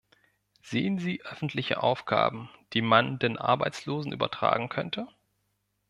Sehen 0.63 0.97
Sie 0.97 1.23
öffentliche 1.25 1.83
Aufgaben, 1.83 2.49
die 2.73 2.81
man 2.81 3.19
den 3.19 3.37
Arbeitslosen 3.37 4.11
übertragen 4.11 4.67
könnte? 4.67 5.07